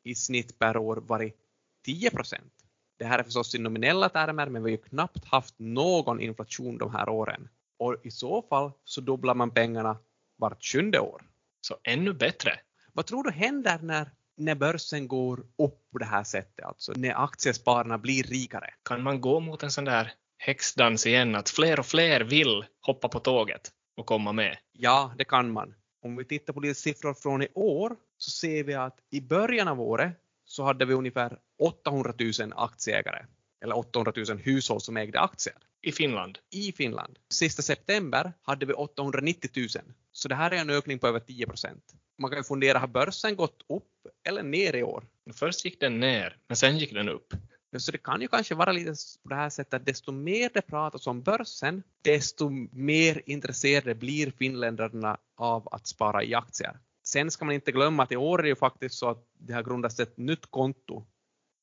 i 0.04 0.16
snitt 0.16 0.60
per 0.60 0.78
år 0.78 0.96
varit 0.96 1.38
10 1.86 2.12
procent. 2.12 2.54
Det 2.98 3.06
här 3.06 3.20
är 3.20 3.24
förstås 3.24 3.56
i 3.56 3.60
nominella 3.60 4.10
termer, 4.10 4.50
men 4.50 4.64
vi 4.64 4.72
har 4.72 4.78
ju 4.78 4.84
knappt 4.84 5.26
haft 5.26 5.56
någon 5.58 6.22
inflation 6.22 6.78
de 6.78 6.94
här 6.94 7.10
åren. 7.10 7.50
Och 7.78 7.96
i 8.04 8.12
så 8.12 8.42
fall 8.42 8.72
så 8.84 9.02
dubblar 9.02 9.36
man 9.36 9.52
pengarna 9.52 9.98
vart 10.38 10.64
sjunde 10.64 11.00
år. 11.00 11.22
Så 11.62 11.78
ännu 11.84 12.14
bättre. 12.14 12.60
Vad 12.94 13.06
tror 13.06 13.24
du 13.24 13.32
händer 13.32 13.80
när, 13.80 14.12
när 14.40 14.56
börsen 14.56 15.08
går 15.08 15.40
upp 15.40 15.92
på 15.92 15.98
det 15.98 16.06
här 16.06 16.24
sättet, 16.24 16.66
alltså 16.66 16.94
när 16.96 17.24
aktiespararna 17.24 17.98
blir 17.98 18.24
rikare? 18.24 18.74
Kan 18.84 19.04
man 19.04 19.22
gå 19.22 19.40
mot 19.40 19.64
en 19.64 19.72
sån 19.72 19.86
där 19.86 20.14
häxdans 20.38 21.06
igen, 21.06 21.36
att 21.36 21.50
fler 21.50 21.80
och 21.80 21.86
fler 21.86 22.22
vill 22.22 22.66
hoppa 22.82 23.10
på 23.10 23.20
tåget 23.20 23.72
och 23.98 24.06
komma 24.06 24.32
med? 24.32 24.58
Ja, 24.72 25.14
det 25.18 25.26
kan 25.26 25.52
man. 25.52 25.74
Om 26.02 26.16
vi 26.16 26.26
tittar 26.26 26.54
på 26.54 26.60
lite 26.60 26.80
siffror 26.80 27.14
från 27.14 27.42
i 27.42 27.48
år 27.54 27.96
så 28.18 28.32
ser 28.32 28.64
vi 28.64 28.74
att 28.74 29.00
i 29.12 29.22
början 29.22 29.68
av 29.68 29.82
året 29.82 30.14
så 30.46 30.64
hade 30.64 30.86
vi 30.86 30.94
ungefär 30.94 31.38
800 31.60 32.14
000 32.40 32.54
aktieägare 32.56 33.26
eller 33.64 33.78
800 33.78 34.14
000 34.16 34.38
hushåll 34.38 34.82
som 34.82 34.98
ägde 34.98 35.20
aktier. 35.20 35.56
I 35.82 35.92
Finland? 35.92 36.40
I 36.50 36.72
Finland. 36.72 37.20
Sista 37.34 37.62
september 37.62 38.34
hade 38.42 38.66
vi 38.66 38.74
890 38.74 39.50
000. 39.56 39.68
Så 40.12 40.28
det 40.28 40.36
här 40.36 40.52
är 40.52 40.58
en 40.58 40.70
ökning 40.70 41.00
på 41.00 41.08
över 41.08 41.20
10 41.20 41.46
procent. 41.46 41.84
Man 42.20 42.32
kan 42.32 42.40
ju 42.40 42.44
fundera, 42.44 42.80
har 42.80 42.88
börsen 42.88 43.36
gått 43.36 43.62
upp 43.70 44.08
eller 44.28 44.44
ner 44.44 44.76
i 44.76 44.84
år? 44.84 45.04
Först 45.34 45.66
gick 45.66 45.80
den 45.80 46.00
ner, 46.00 46.38
men 46.48 46.58
sen 46.58 46.78
gick 46.78 46.94
den 46.94 47.10
upp. 47.10 47.34
Så 47.78 47.92
det 47.92 47.98
kan 47.98 48.22
ju 48.22 48.28
kanske 48.28 48.56
vara 48.56 48.72
lite 48.72 48.94
på 49.24 49.30
det 49.30 49.36
här 49.36 49.50
sättet 49.50 49.74
att 49.74 49.86
desto 49.86 50.12
mer 50.12 50.50
det 50.54 50.62
pratas 50.62 51.08
om 51.08 51.22
börsen, 51.22 51.84
desto 52.02 52.50
mer 52.72 53.22
intresserade 53.26 53.96
blir 53.96 54.32
finländarna 54.32 55.18
av 55.36 55.68
att 55.72 55.88
spara 55.88 56.24
i 56.24 56.34
aktier. 56.34 56.80
Sen 57.04 57.32
ska 57.32 57.46
man 57.46 57.56
inte 57.56 57.72
glömma 57.72 58.04
att 58.04 58.12
i 58.12 58.16
år 58.16 58.40
är 58.40 58.44
det 58.44 58.50
ju 58.50 58.56
faktiskt 58.56 58.96
så 58.96 59.10
att 59.10 59.26
det 59.38 59.54
har 59.54 59.64
grundats 59.64 60.00
ett 60.00 60.18
nytt 60.18 60.46
konto, 60.46 61.06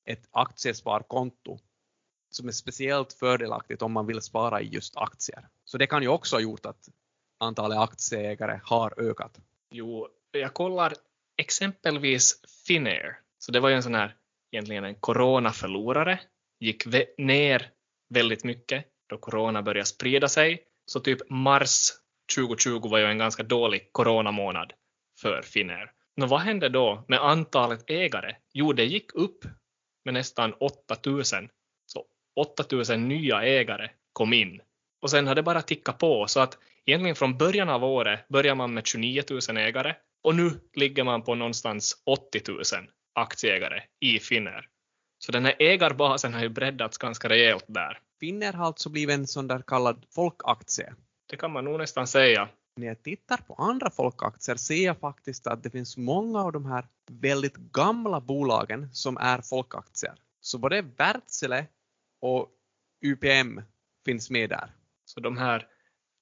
ett 0.04 0.28
aktiesparkonto, 0.30 1.58
som 2.30 2.48
är 2.48 2.52
speciellt 2.52 3.12
fördelaktigt 3.12 3.82
om 3.82 3.92
man 3.92 4.06
vill 4.06 4.22
spara 4.22 4.60
i 4.60 4.68
just 4.68 4.96
aktier. 4.96 5.48
Så 5.64 5.78
det 5.78 5.86
kan 5.86 6.02
ju 6.02 6.08
också 6.08 6.36
ha 6.36 6.40
gjort 6.40 6.66
att 6.66 6.88
antalet 7.38 7.78
aktieägare 7.78 8.60
har 8.64 9.00
ökat. 9.00 9.38
Jo, 9.70 10.08
jag 10.38 10.54
kollar 10.54 10.92
exempelvis 11.36 12.40
Finnair. 12.66 13.18
Så 13.38 13.52
det 13.52 13.60
var 13.60 13.68
ju 13.68 13.74
en 13.74 13.82
sån 13.82 13.94
här, 13.94 14.14
egentligen 14.52 14.84
en 14.84 14.94
coronaförlorare. 14.94 16.20
Gick 16.60 16.84
ner 17.18 17.70
väldigt 18.14 18.44
mycket 18.44 18.84
då 19.08 19.18
corona 19.18 19.62
började 19.62 19.86
sprida 19.86 20.28
sig. 20.28 20.62
Så 20.86 21.00
typ 21.00 21.30
mars 21.30 21.90
2020 22.36 22.88
var 22.88 22.98
ju 22.98 23.04
en 23.04 23.18
ganska 23.18 23.42
dålig 23.42 23.88
coronamånad 23.92 24.72
för 25.20 25.42
Finnair. 25.42 25.92
Men 26.16 26.28
vad 26.28 26.40
hände 26.40 26.68
då 26.68 27.04
med 27.08 27.24
antalet 27.24 27.90
ägare? 27.90 28.36
Jo, 28.52 28.72
det 28.72 28.84
gick 28.84 29.14
upp 29.14 29.44
med 30.04 30.14
nästan 30.14 30.52
8000. 30.52 31.48
Så 31.86 32.04
8000 32.36 33.08
nya 33.08 33.42
ägare 33.42 33.90
kom 34.12 34.32
in. 34.32 34.60
Och 35.02 35.10
sen 35.10 35.26
har 35.26 35.34
det 35.34 35.42
bara 35.42 35.62
tickat 35.62 35.98
på 35.98 36.26
så 36.26 36.40
att 36.40 36.58
egentligen 36.86 37.16
från 37.16 37.38
början 37.38 37.68
av 37.68 37.84
året 37.84 38.28
börjar 38.28 38.54
man 38.54 38.74
med 38.74 38.86
29 38.86 39.22
000 39.48 39.56
ägare 39.56 39.94
och 40.26 40.34
nu 40.34 40.60
ligger 40.74 41.04
man 41.04 41.22
på 41.22 41.34
någonstans 41.34 42.02
80 42.06 42.40
000 42.48 42.62
aktieägare 43.14 43.82
i 44.00 44.18
Finnair. 44.18 44.68
Så 45.18 45.32
den 45.32 45.44
här 45.44 45.54
ägarbasen 45.58 46.34
har 46.34 46.40
ju 46.40 46.48
breddats 46.48 46.98
ganska 46.98 47.28
rejält 47.28 47.64
där. 47.68 47.98
Finnair 48.20 48.52
har 48.52 48.66
alltså 48.66 48.90
blivit 48.90 49.14
en 49.14 49.26
sån 49.26 49.48
där 49.48 49.62
kallad 49.66 50.06
folkaktie. 50.14 50.94
Det 51.30 51.36
kan 51.36 51.52
man 51.52 51.64
nog 51.64 51.78
nästan 51.78 52.06
säga. 52.06 52.48
När 52.76 52.86
jag 52.86 53.02
tittar 53.02 53.36
på 53.36 53.54
andra 53.54 53.90
folkaktier 53.90 54.56
ser 54.56 54.84
jag 54.84 54.98
faktiskt 54.98 55.46
att 55.46 55.62
det 55.62 55.70
finns 55.70 55.96
många 55.96 56.40
av 56.40 56.52
de 56.52 56.66
här 56.66 56.86
väldigt 57.10 57.56
gamla 57.56 58.20
bolagen 58.20 58.88
som 58.92 59.16
är 59.16 59.40
folkaktier. 59.40 60.14
Så 60.40 60.58
både 60.58 60.82
Wärtsilä 60.82 61.66
och 62.20 62.48
UPM 63.04 63.62
finns 64.04 64.30
med 64.30 64.50
där. 64.50 64.70
Så 65.04 65.20
de 65.20 65.38
här 65.38 65.66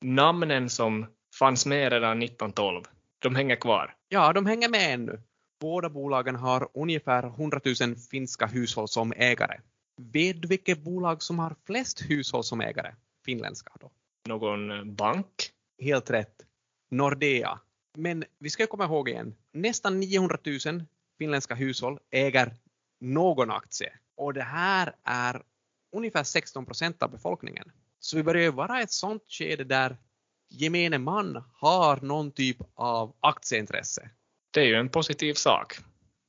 namnen 0.01 0.71
som 0.71 1.07
fanns 1.39 1.67
med 1.67 1.93
redan 1.93 2.23
1912, 2.23 2.83
de 3.25 3.35
hänger 3.35 3.57
kvar? 3.57 3.97
Ja, 4.09 4.33
de 4.33 4.47
hänger 4.47 4.69
med 4.69 4.95
ännu. 4.95 5.23
Båda 5.61 5.89
bolagen 5.91 6.37
har 6.37 6.69
ungefär 6.75 7.27
100 7.27 7.61
000 7.81 7.97
finska 7.97 8.47
hushåll 8.47 8.89
som 8.89 9.13
ägare. 9.17 9.61
Vet 9.97 10.43
du 10.43 10.49
vilket 10.49 10.79
bolag 10.79 11.23
som 11.23 11.39
har 11.39 11.57
flest 11.67 12.03
hushåll 12.11 12.45
som 12.45 12.61
ägare? 12.61 12.95
Finländska 13.25 13.73
då. 13.81 13.91
Någon 14.29 14.95
bank? 14.95 15.51
Helt 15.83 16.11
rätt. 16.11 16.43
Nordea. 16.91 17.61
Men 17.97 18.25
vi 18.39 18.51
ska 18.51 18.67
komma 18.67 18.85
ihåg 18.85 19.09
igen, 19.09 19.35
nästan 19.53 20.01
900 20.01 20.39
000 20.67 20.85
finländska 21.19 21.55
hushåll 21.55 21.99
äger 22.11 22.55
någon 23.01 23.51
aktie. 23.51 23.93
Och 24.17 24.35
det 24.35 24.43
här 24.43 24.95
är 25.05 25.43
ungefär 25.97 26.25
16 26.25 26.67
procent 26.67 27.03
av 27.03 27.11
befolkningen. 27.11 27.73
Så 27.99 28.17
vi 28.17 28.23
börjar 28.23 28.43
ju 28.43 28.51
vara 28.51 28.81
i 28.81 28.83
ett 28.83 28.93
sånt 28.93 29.23
skede 29.29 29.65
där 29.65 29.97
gemene 30.51 30.99
man 30.99 31.45
har 31.53 31.97
någon 32.01 32.33
typ 32.33 32.57
av 32.75 33.17
aktieintresse. 33.21 34.11
Det 34.51 34.61
är 34.61 34.65
ju 34.65 34.75
en 34.75 34.89
positiv 34.89 35.35
sak. 35.35 35.75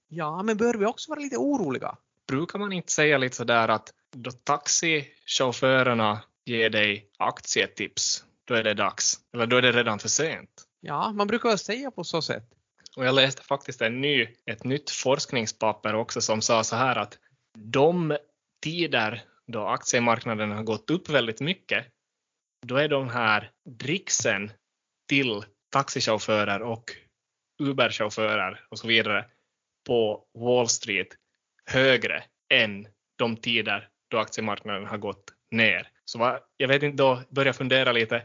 Ja, 0.08 0.44
men 0.44 0.58
bör 0.58 0.74
vi 0.74 0.86
också 0.86 1.12
vara 1.12 1.20
lite 1.20 1.38
oroliga? 1.38 1.98
Brukar 2.28 2.60
man 2.60 2.74
inte 2.74 2.92
säga 2.92 3.18
lite 3.18 3.36
sådär 3.36 3.68
att 3.68 3.94
då 4.12 4.32
taxichaufförerna 4.32 6.22
ger 6.46 6.70
dig 6.70 7.10
aktietips, 7.18 8.24
då 8.46 8.54
är 8.54 8.64
det 8.64 8.74
dags. 8.74 9.20
Eller 9.34 9.48
då 9.48 9.58
är 9.58 9.62
det 9.62 9.72
redan 9.72 10.00
för 10.00 10.10
sent. 10.10 10.64
Ja, 10.82 11.12
man 11.12 11.28
brukar 11.28 11.50
väl 11.50 11.58
säga 11.58 11.92
på 11.92 12.04
så 12.04 12.22
sätt. 12.22 12.44
Och 12.98 13.06
jag 13.06 13.16
läste 13.16 13.44
faktiskt 13.44 13.82
en 13.82 14.02
ny, 14.02 14.28
ett 14.46 14.64
nytt 14.64 14.90
forskningspapper 14.90 15.96
också 15.96 16.22
som 16.22 16.42
sa 16.42 16.64
så 16.64 16.76
här 16.76 16.96
att 16.96 17.18
de 17.58 18.18
tider 18.64 19.24
då 19.48 19.68
aktiemarknaden 19.68 20.52
har 20.52 20.64
gått 20.64 20.90
upp 20.90 21.10
väldigt 21.10 21.42
mycket, 21.42 21.86
då 22.68 22.76
är 22.76 22.88
de 22.88 23.10
här 23.10 23.52
dricksen 23.66 24.52
till 25.10 25.46
taxichaufförer 25.72 26.62
och 26.62 26.84
Uber-chaufförer 27.64 28.60
och 28.70 28.80
så 28.80 28.88
vidare 28.88 29.26
på 29.88 30.26
Wall 30.34 30.70
Street 30.70 31.08
högre 31.66 32.24
än 32.54 32.88
de 33.16 33.38
tider 33.38 33.90
då 34.08 34.18
aktiemarknaden 34.18 34.86
har 34.86 34.98
gått 34.98 35.34
ner. 35.52 35.90
Så 36.06 36.20
vad, 36.20 36.40
jag 36.58 36.68
vet 36.68 36.84
inte, 36.84 37.04
då 37.04 37.22
börjar 37.30 37.48
jag 37.48 37.56
fundera 37.56 37.92
lite. 37.92 38.24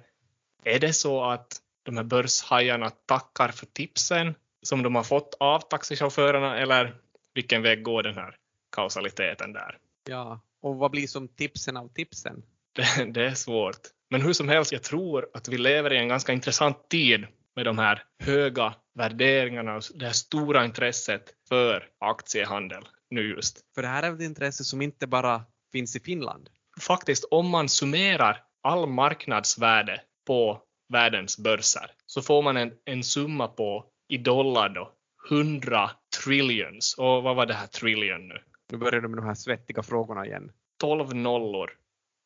Är 0.64 0.78
det 0.78 0.92
så 0.92 1.24
att 1.24 1.60
de 1.82 1.96
här 1.96 2.04
börshajarna 2.04 2.90
tackar 2.90 3.48
för 3.48 3.66
tipsen 3.66 4.34
som 4.62 4.82
de 4.82 4.94
har 4.94 5.02
fått 5.02 5.34
av 5.40 5.60
taxichaufförerna 5.60 6.58
eller 6.58 6.94
vilken 7.34 7.62
väg 7.62 7.82
går 7.82 8.02
den 8.02 8.14
här 8.14 8.36
kausaliteten 8.76 9.52
där? 9.52 9.78
Ja, 10.08 10.40
och 10.62 10.76
vad 10.76 10.90
blir 10.90 11.06
som 11.06 11.28
tipsen 11.28 11.76
av 11.76 11.88
tipsen? 11.88 12.42
Det, 12.72 13.04
det 13.12 13.26
är 13.26 13.34
svårt. 13.34 13.80
Men 14.10 14.22
hur 14.22 14.32
som 14.32 14.48
helst, 14.48 14.72
jag 14.72 14.82
tror 14.82 15.28
att 15.34 15.48
vi 15.48 15.58
lever 15.58 15.92
i 15.92 15.96
en 15.96 16.08
ganska 16.08 16.32
intressant 16.32 16.88
tid 16.88 17.26
med 17.56 17.64
de 17.64 17.78
här 17.78 18.02
höga 18.22 18.74
värderingarna 18.94 19.76
och 19.76 19.82
det 19.94 20.04
här 20.04 20.12
stora 20.12 20.64
intresset 20.64 21.34
för 21.48 21.88
aktiehandel 21.98 22.88
nu 23.10 23.28
just. 23.28 23.60
För 23.74 23.82
det 23.82 23.88
här 23.88 24.02
är 24.02 24.14
ett 24.14 24.20
intresse 24.20 24.64
som 24.64 24.82
inte 24.82 25.06
bara 25.06 25.44
finns 25.72 25.96
i 25.96 26.00
Finland. 26.00 26.48
Faktiskt, 26.80 27.24
om 27.24 27.48
man 27.48 27.68
summerar 27.68 28.42
all 28.62 28.86
marknadsvärde 28.86 30.00
på 30.26 30.62
världens 30.92 31.38
börser 31.38 31.90
så 32.06 32.22
får 32.22 32.42
man 32.42 32.56
en, 32.56 32.72
en 32.84 33.04
summa 33.04 33.48
på 33.48 33.86
i 34.08 34.18
dollar 34.18 34.68
då 34.68 34.92
100 35.30 35.90
trillions. 36.24 36.94
Och 36.98 37.22
vad 37.22 37.36
var 37.36 37.46
det 37.46 37.54
här 37.54 37.66
trillion 37.66 38.28
nu? 38.28 38.38
Nu 38.72 38.78
börjar 38.78 39.00
de 39.00 39.10
med 39.10 39.18
de 39.18 39.26
här 39.26 39.34
svettiga 39.34 39.82
frågorna 39.82 40.26
igen. 40.26 40.52
12 40.80 41.14
nollor 41.14 41.70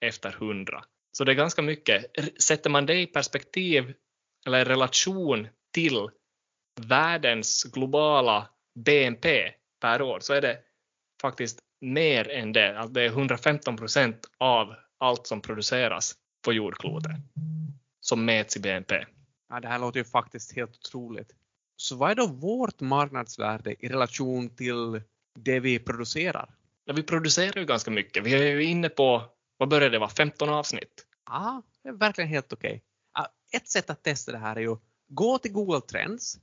efter 0.01 0.31
100. 0.31 0.85
Så 1.17 1.25
det 1.25 1.33
är 1.33 1.37
ganska 1.37 1.63
mycket. 1.63 2.05
Sätter 2.43 2.71
man 2.71 2.87
det 2.87 3.01
i 3.01 3.07
perspektiv 3.07 3.95
eller 4.47 4.61
i 4.61 4.65
relation 4.65 5.49
till 5.73 6.09
världens 6.81 7.65
globala 7.65 8.49
BNP 8.75 9.53
per 9.81 10.03
år 10.03 10.21
så 10.21 10.35
är 10.35 10.41
det 10.41 10.59
faktiskt 11.23 11.59
mer 11.81 12.31
än 12.31 12.53
det. 12.53 12.79
Alltså 12.79 12.93
det 12.93 13.03
är 13.03 13.07
115 13.07 13.77
procent 13.77 14.27
av 14.39 14.75
allt 14.99 15.27
som 15.27 15.41
produceras 15.41 16.15
på 16.45 16.53
jordklotet 16.53 17.11
som 18.01 18.25
mäts 18.25 18.57
i 18.57 18.61
BNP. 18.61 19.05
Ja, 19.49 19.61
det 19.61 19.69
här 19.69 19.79
låter 19.79 20.01
ju 20.01 20.05
faktiskt 20.05 20.57
helt 20.57 20.77
otroligt. 20.77 21.33
Så 21.77 21.97
vad 21.97 22.11
är 22.11 22.15
då 22.15 22.27
vårt 22.27 22.81
marknadsvärde 22.81 23.75
i 23.79 23.89
relation 23.89 24.57
till 24.57 25.03
det 25.39 25.61
vi 25.61 25.79
producerar? 25.79 26.55
Ja, 26.85 26.93
vi 26.93 27.03
producerar 27.03 27.61
ju 27.61 27.67
ganska 27.67 27.91
mycket. 27.91 28.25
Vi 28.25 28.35
är 28.35 28.43
ju 28.43 28.65
inne 28.65 28.89
på, 28.89 29.23
vad 29.57 29.69
börjar 29.69 29.91
det 29.91 29.99
vara, 29.99 30.11
15 30.11 30.49
avsnitt? 30.49 31.04
Ja, 31.27 31.63
det 31.83 31.89
är 31.89 31.93
verkligen 31.93 32.31
helt 32.31 32.53
okej. 32.53 32.71
Okay. 32.71 33.27
Ett 33.53 33.69
sätt 33.69 33.91
att 33.91 34.03
testa 34.03 34.33
det 34.33 34.39
här 34.39 34.57
är 34.57 34.61
ju 34.61 34.77
gå 35.09 35.39
till 35.39 35.53
Google 35.53 35.81
Trends, 35.81 36.41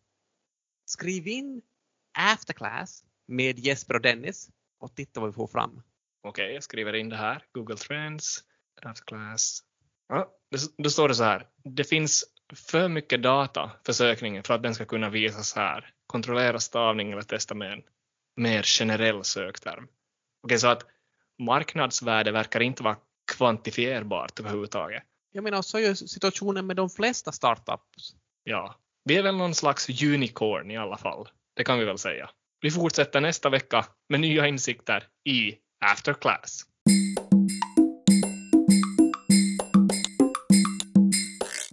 skriv 0.85 1.27
in 1.27 1.61
Afterclass 2.17 3.05
med 3.27 3.59
Jesper 3.59 3.93
och 3.93 4.01
Dennis 4.01 4.49
och 4.79 4.95
titta 4.95 5.19
vad 5.19 5.29
vi 5.29 5.33
får 5.33 5.47
fram. 5.47 5.83
Okej, 6.23 6.45
okay, 6.45 6.53
jag 6.53 6.63
skriver 6.63 6.93
in 6.93 7.09
det 7.09 7.15
här. 7.15 7.45
Google 7.51 7.75
Trends, 7.75 8.43
Afterclass. 8.81 9.63
Ja, 10.07 10.31
då 10.77 10.89
står 10.89 11.07
det 11.07 11.15
så 11.15 11.23
här. 11.23 11.47
Det 11.63 11.83
finns 11.83 12.25
för 12.53 12.87
mycket 12.87 13.23
data 13.23 13.71
för 13.85 13.93
sökningen 13.93 14.43
för 14.43 14.53
att 14.53 14.63
den 14.63 14.75
ska 14.75 14.85
kunna 14.85 15.09
visas 15.09 15.55
här. 15.55 15.93
Kontrollera 16.07 16.59
stavning 16.59 17.11
eller 17.11 17.21
testa 17.21 17.55
med 17.55 17.71
en 17.73 17.83
mer 18.35 18.63
generell 18.63 19.23
sökterm. 19.23 19.87
Okej, 20.43 20.59
så 20.59 20.67
att 20.67 20.85
marknadsvärde 21.39 22.31
verkar 22.31 22.59
inte 22.59 22.83
vara 22.83 22.97
kvantifierbart 23.31 24.39
överhuvudtaget. 24.39 25.03
Jag 25.31 25.43
menar, 25.43 25.61
så 25.61 25.77
är 25.77 25.81
ju 25.81 25.95
situationen 25.95 26.67
med 26.67 26.75
de 26.75 26.89
flesta 26.89 27.31
startups. 27.31 28.15
Ja, 28.43 28.75
vi 29.03 29.17
är 29.17 29.23
väl 29.23 29.37
någon 29.37 29.55
slags 29.55 29.89
unicorn 30.03 30.71
i 30.71 30.77
alla 30.77 30.97
fall. 30.97 31.29
Det 31.55 31.63
kan 31.63 31.79
vi 31.79 31.85
väl 31.85 31.97
säga. 31.97 32.29
Vi 32.61 32.71
fortsätter 32.71 33.21
nästa 33.21 33.49
vecka 33.49 33.85
med 34.09 34.19
nya 34.19 34.47
insikter 34.47 35.07
i 35.29 35.55
After 35.85 36.13
Class. 36.13 36.65